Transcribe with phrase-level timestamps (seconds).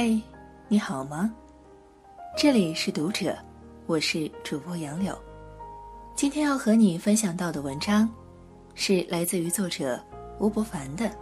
[0.00, 0.16] 嗨，
[0.68, 1.28] 你好吗？
[2.36, 3.36] 这里是读者，
[3.86, 5.12] 我是主播杨柳。
[6.14, 8.08] 今天要和你分享到的文章，
[8.76, 10.00] 是来自于作者
[10.38, 11.06] 吴伯凡的《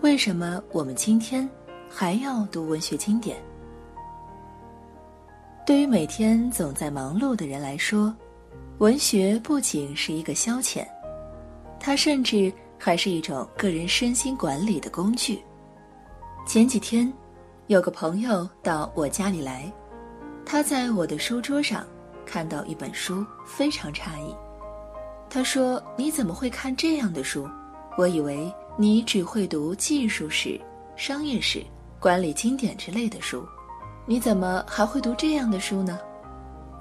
[0.00, 1.46] 为什么我们今天
[1.90, 3.36] 还要读文学经典》？
[5.66, 8.16] 对于每天总在忙碌的人来说，
[8.78, 10.86] 文学不仅是一个消遣，
[11.78, 15.38] 它甚至还是一种个人身心管理的工具。
[16.46, 17.12] 前几天。
[17.70, 19.72] 有个朋友到我家里来，
[20.44, 21.86] 他在我的书桌上
[22.26, 24.34] 看到一本书，非常诧异。
[25.28, 27.48] 他说：“你怎么会看这样的书？
[27.96, 30.60] 我以为你只会读技术史、
[30.96, 31.64] 商业史、
[32.00, 33.46] 管理经典之类的书，
[34.04, 35.96] 你怎么还会读这样的书呢？”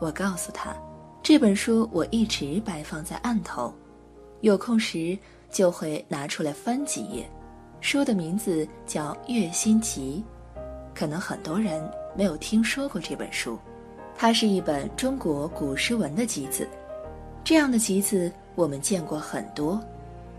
[0.02, 0.76] 我告诉他，
[1.22, 3.72] 这本书我一直摆放在案头，
[4.42, 5.16] 有空时
[5.52, 7.30] 就会拿出来翻几页。
[7.80, 10.26] 书的名字叫《月心集》。
[11.00, 11.82] 可能很多人
[12.14, 13.58] 没有听说过这本书，
[14.18, 16.68] 它是一本中国古诗文的集子。
[17.42, 19.82] 这样的集子我们见过很多，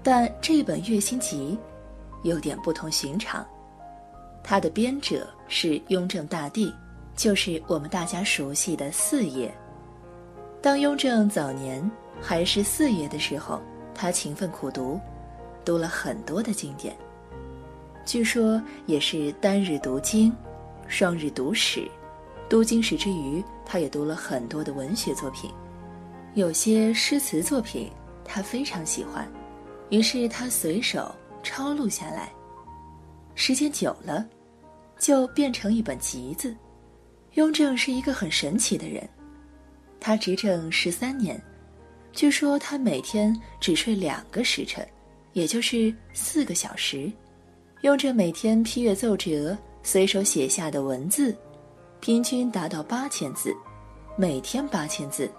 [0.02, 1.58] 但这本《月心集》
[2.28, 3.42] 有点不同寻常。
[4.42, 6.70] 它的编者是雍正大帝，
[7.16, 9.50] 就是我们大家熟悉的四爷。
[10.60, 13.62] 当雍正早年还是四爷的时候，
[13.94, 15.00] 他勤奋苦读，
[15.64, 16.94] 读了很多的经典。
[18.04, 20.30] 据说也是单日读经。
[20.90, 21.88] 双日读史，
[22.48, 25.48] 读经史之余，他也读了很多的文学作品，
[26.34, 27.88] 有些诗词作品
[28.24, 29.26] 他非常喜欢，
[29.90, 32.32] 于是他随手抄录下来，
[33.36, 34.26] 时间久了，
[34.98, 36.54] 就变成一本集子。
[37.34, 39.08] 雍正是一个很神奇的人，
[40.00, 41.40] 他执政十三年，
[42.10, 44.84] 据说他每天只睡两个时辰，
[45.34, 47.10] 也就是四个小时。
[47.82, 49.56] 雍正每天批阅奏折。
[49.82, 51.36] 随手写下的文字，
[52.00, 53.54] 平均达到八千字，
[54.16, 55.30] 每天八千字，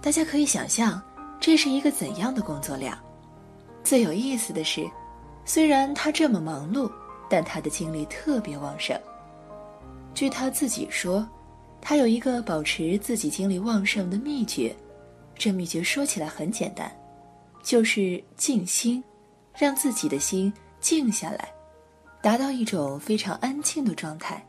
[0.00, 1.00] 大家可以想象
[1.40, 2.98] 这是一个怎样的工作量。
[3.84, 4.88] 最有意思的是，
[5.44, 6.90] 虽然他这么忙碌，
[7.28, 8.98] 但他的精力特别旺盛。
[10.14, 11.26] 据他自己说，
[11.80, 14.74] 他有一个保持自己精力旺盛的秘诀，
[15.34, 16.90] 这秘诀说起来很简单，
[17.62, 19.02] 就是静心，
[19.56, 21.48] 让自己的心静下来。
[22.22, 24.40] 达到一种非常安静的状态，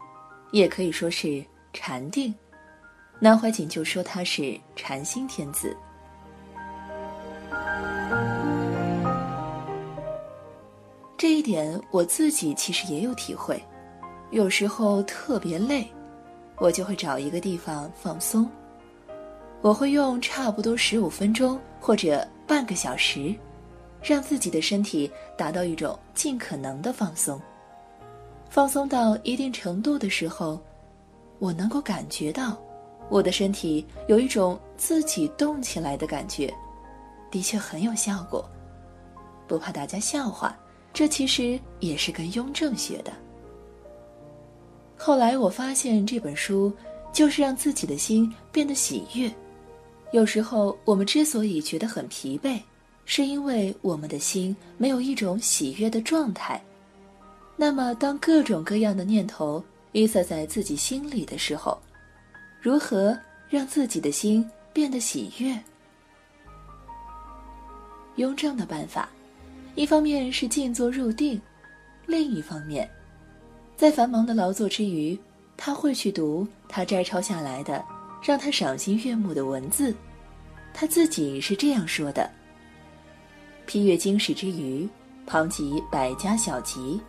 [0.52, 2.32] 也可以说是禅定。
[3.20, 5.76] 南怀瑾就说他是禅心天子。
[11.18, 13.60] 这一点我自己其实也有体会。
[14.30, 15.88] 有时候特别累，
[16.58, 18.48] 我就会找一个地方放松。
[19.62, 23.34] 我会用差不多十五分钟或者半个小时，
[24.04, 27.42] 让自己的身体达到一种尽可能的放松。
[28.54, 30.62] 放松到一定程度的时候，
[31.40, 32.56] 我能够感觉到
[33.10, 36.54] 我的身体有一种自己动起来的感觉，
[37.32, 38.48] 的确很有效果。
[39.48, 40.56] 不怕大家笑话，
[40.94, 43.12] 这其实也是跟雍正学的。
[44.96, 46.72] 后来我发现这本书
[47.12, 49.34] 就是让自己的心变得喜悦。
[50.12, 52.62] 有时候我们之所以觉得很疲惫，
[53.04, 56.64] 是因为我们的心没有一种喜悦的状态。
[57.56, 61.80] 那么，当各种各样的念头淤塞在自己心里的时候，
[62.60, 65.58] 如何让自己的心变得喜悦？
[68.16, 69.08] 雍正的办法，
[69.76, 71.40] 一方面是静坐入定，
[72.06, 72.90] 另一方面，
[73.78, 75.18] 在繁忙的劳作之余，
[75.56, 77.84] 他会去读他摘抄下来的
[78.22, 79.96] 让他赏心悦目的文字。
[80.74, 82.30] 他自己是这样说的
[83.68, 84.90] ：“批阅经史之余，
[85.28, 87.00] 旁及百家小集。”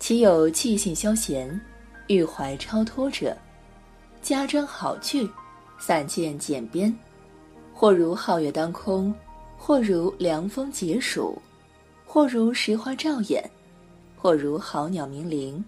[0.00, 1.60] 其有气性消闲、
[2.06, 3.36] 欲怀超脱者，
[4.22, 5.30] 家珍好句，
[5.78, 6.92] 散见简编，
[7.74, 9.14] 或如皓月当空，
[9.58, 11.36] 或如凉风解暑，
[12.06, 13.48] 或如石花照眼，
[14.16, 15.62] 或如好鸟鸣铃，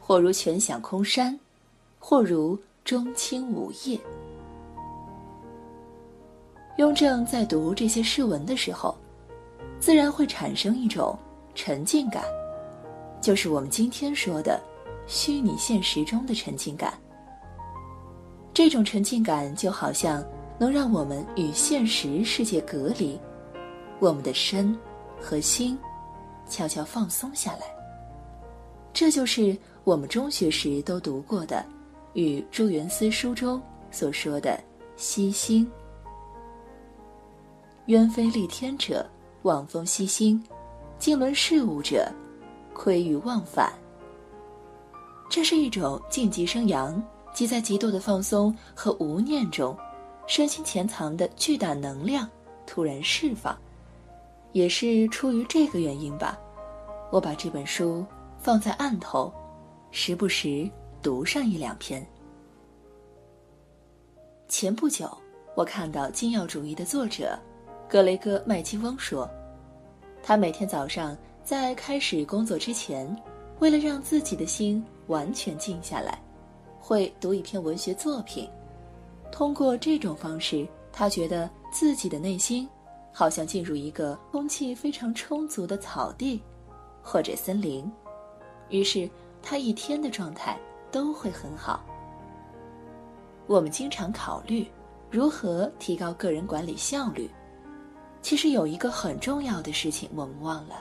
[0.00, 1.38] 或如泉响空山，
[2.00, 3.98] 或如钟磬午夜。
[6.76, 8.98] 雍正在读这些诗文的时候，
[9.78, 11.16] 自然会产生一种
[11.54, 12.24] 沉浸感。
[13.20, 14.60] 就是我们今天说的
[15.06, 16.94] 虚拟现实中的沉浸感。
[18.52, 20.24] 这种沉浸感就好像
[20.58, 23.18] 能让我们与现实世界隔离，
[23.98, 24.76] 我们的身
[25.20, 25.78] 和心
[26.48, 27.66] 悄悄放松下来。
[28.92, 31.64] 这就是我们中学时都读过的，
[32.14, 34.58] 与朱元思书中所说的
[34.96, 35.70] “息心”。
[37.86, 39.08] 鸢飞戾天者，
[39.42, 40.42] 望风息心；
[40.98, 42.10] 经纶事务者。
[42.74, 43.72] 窥欲忘返。
[45.28, 47.02] 这是一种静极生阳，
[47.32, 49.76] 即在极度的放松和无念中，
[50.26, 52.28] 身心潜藏的巨大能量
[52.66, 53.56] 突然释放。
[54.52, 56.36] 也是出于这个原因吧，
[57.12, 58.04] 我把这本书
[58.36, 59.32] 放在案头，
[59.92, 60.68] 时不时
[61.00, 62.04] 读上一两篇。
[64.48, 65.08] 前不久，
[65.54, 67.38] 我看到金曜主义的作者
[67.88, 69.30] 格雷戈麦基翁说，
[70.20, 71.16] 他每天早上
[71.50, 73.04] 在开始工作之前。
[73.58, 76.16] 为了让自己的心完全静下来，
[76.78, 78.48] 会读一篇文学作品。
[79.32, 82.68] 通过这种方式，他觉得自己的内心
[83.12, 86.40] 好像进入一个空气非常充足的草地
[87.02, 87.90] 或者森林，
[88.68, 89.10] 于是
[89.42, 90.56] 他一天的状态
[90.92, 91.84] 都会很好。
[93.48, 94.70] 我们经常考虑
[95.10, 97.28] 如何提高个人管理效率，
[98.22, 100.76] 其实有一个很重要的事情我们忘了。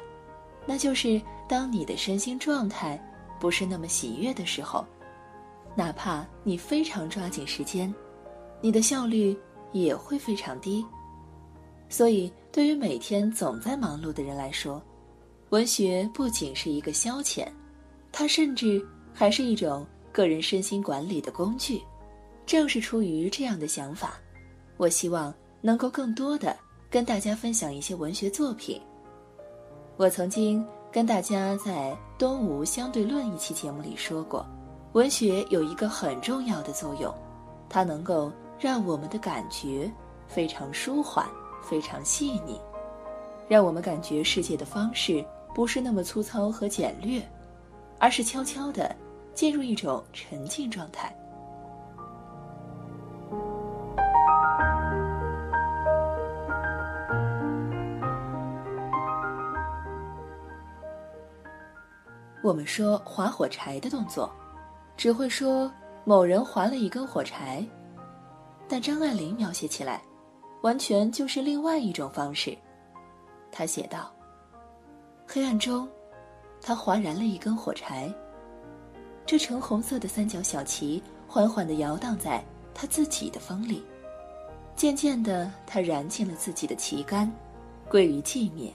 [0.70, 3.04] 那就是当你的身心状态
[3.40, 4.86] 不是那么喜悦的时候，
[5.76, 7.92] 哪怕你非常抓紧时间，
[8.62, 9.36] 你的效率
[9.72, 10.86] 也会非常低。
[11.90, 14.80] 所以，对于每天总在忙碌的人来说，
[15.50, 17.48] 文学不仅是一个消遣，
[18.12, 18.80] 它甚至
[19.12, 21.82] 还是一种个人身心管理的工具。
[22.46, 24.20] 正是出于这样的想法，
[24.78, 26.56] 我希望能够更多的
[26.92, 28.80] 跟大家分享一些文学作品。
[30.00, 34.46] 我曾经跟大家在《东吴相对论》一期节目里说过，
[34.94, 37.14] 文学有一个很重要的作用，
[37.68, 39.92] 它能够让我们的感觉
[40.26, 41.28] 非常舒缓、
[41.62, 42.58] 非常细腻，
[43.50, 45.22] 让我们感觉世界的方式
[45.54, 47.22] 不是那么粗糙和简略，
[48.00, 48.96] 而是悄悄地
[49.34, 51.14] 进入一种沉浸状态。
[62.50, 64.28] 我们说划火柴的动作，
[64.98, 65.72] 只会说
[66.04, 67.64] 某人划了一根火柴，
[68.68, 70.02] 但张爱玲描写起来，
[70.64, 72.58] 完全就是另外一种方式。
[73.52, 74.12] 她写道
[75.30, 75.88] ：“黑暗中，
[76.60, 78.12] 他划燃了一根火柴。
[79.28, 82.44] 这橙红色的三角小旗缓缓地摇荡在
[82.74, 83.86] 他自己的风里，
[84.76, 87.32] 渐渐的，他燃尽了自己的旗杆，
[87.88, 88.74] 归于寂灭。”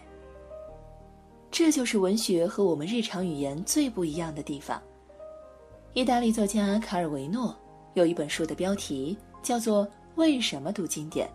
[1.56, 4.82] 这就是文学和我们日常语言最不一样的地方。
[5.92, 7.56] 意大利作家卡尔维诺
[7.92, 9.86] 有一本书的标题叫做
[10.16, 11.28] 《为什么读经典》，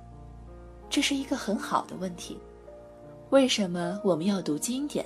[0.89, 2.37] 这是一个很好的问题。
[3.29, 5.05] 为什么我们要读经典，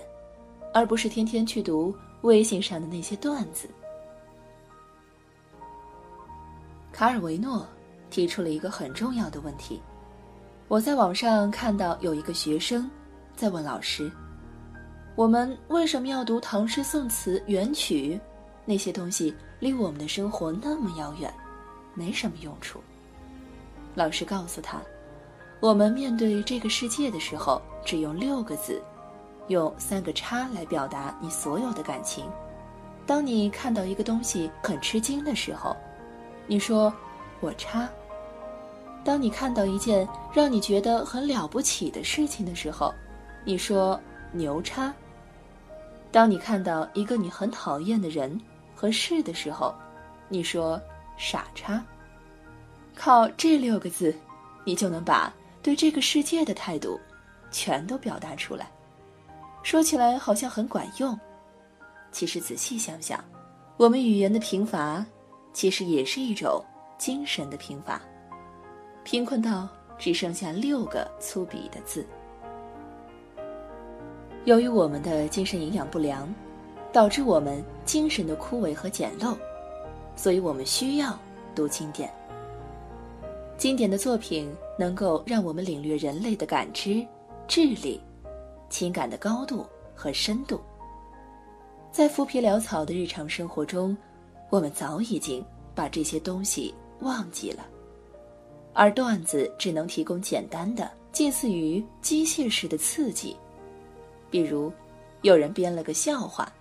[0.74, 1.94] 而不是天天去读
[2.24, 3.70] 微信上的那些段子？
[6.92, 7.68] 卡尔维诺
[8.10, 9.80] 提出了一个很重要的问题。
[10.68, 12.90] 我在网上看到有一个学生
[13.36, 14.12] 在问老师。
[15.16, 18.20] 我们为什么要读唐诗宋词元曲？
[18.66, 21.32] 那些东西离我们的生活那么遥远，
[21.94, 22.80] 没什么用处。
[23.94, 24.82] 老师告诉他，
[25.60, 28.82] 我们面对这个世界的时候，只用六个字，
[29.50, 32.26] 用三个叉来表达你所有的感情。
[33.06, 35.76] 当你看到一个东西很吃惊的时候，
[36.48, 36.92] 你说
[37.40, 37.84] “我叉”；
[39.06, 42.92] 当你看到一件让你觉得很了不起的事情的时候，
[43.46, 44.00] 你说
[44.34, 44.92] “牛叉”。
[46.14, 48.40] 当你看到一个你很讨厌的人
[48.76, 49.74] 和事的时候，
[50.30, 50.80] 你说
[51.18, 51.84] “傻叉”。
[52.96, 54.16] 靠这六个字，
[54.64, 57.00] 你就能把对这个世界的态度
[57.50, 58.72] 全都表达出来。
[59.64, 61.20] 说起来好像很管用，
[62.12, 63.20] 其实仔细想想，
[63.76, 65.04] 我们语言的贫乏，
[65.52, 66.64] 其实也是一种
[66.96, 68.00] 精神的贫乏，
[69.04, 69.68] 贫困到
[69.98, 72.06] 只剩下六个粗鄙的字。
[74.46, 76.28] 由于我们的精神营养不良，
[76.92, 79.38] 导致我们精神的枯萎和简陋，
[80.18, 81.18] 所以我们需要
[81.56, 82.14] 读经典。
[83.58, 87.06] 经典的作品能够让我们领略人类的感知、
[87.48, 88.02] 智力、
[88.70, 90.60] 情感的高度和深度。
[91.90, 93.96] 在浮皮潦草的日常生活中，
[94.50, 97.66] 我们早已经把这些东西忘记了，
[98.74, 103.38] 而段子只能提供简单的、近似于机械式的刺激。
[104.34, 104.74] 比如，
[105.22, 106.52] 有人编了个笑话，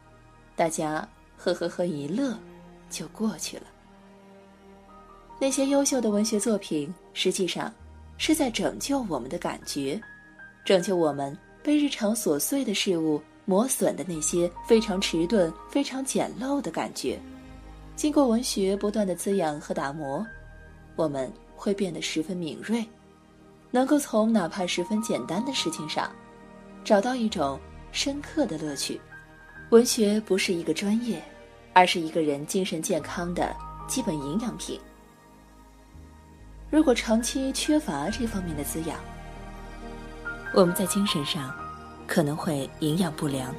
[0.54, 2.36] 大家呵呵呵一乐，
[2.90, 3.62] 就过去了。
[5.40, 7.72] 那些优秀的文学作品，实际上
[8.18, 9.98] 是在拯救我们的感觉，
[10.66, 17.18] 拯救我们被日常琐碎的事物磨损的那些非常迟钝、非常简陋的感觉。
[17.96, 20.22] 经过文学不断的滋养和打磨，
[20.94, 22.84] 我们会变得十分敏锐，
[23.70, 26.12] 能够从哪怕十分简单的事情上。
[26.84, 27.58] 找到一种
[27.92, 29.00] 深刻的乐趣。
[29.70, 31.22] 文学不是一个专业，
[31.72, 33.54] 而是一个人精神健康的
[33.86, 34.78] 基本营养品。
[36.70, 38.98] 如果长期缺乏这方面的滋养，
[40.54, 41.54] 我们在精神上
[42.06, 43.54] 可能会营养不良。